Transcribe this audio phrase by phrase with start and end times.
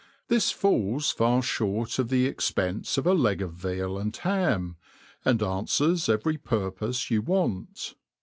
[0.03, 4.73] —r« This falls far Jhort of the exp^nce of a leg of veal and ham^
[5.27, 7.93] snd anfwers every purpofe you want.